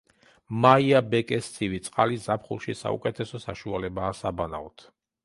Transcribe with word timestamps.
მაიაბეკეს 0.61 1.49
ცივი 1.57 1.81
წყალი 1.87 2.17
ზაფხულში 2.23 2.75
საუკეთესო 2.79 3.43
საშუალებაა 3.45 4.17
საბანაოდ. 4.23 4.89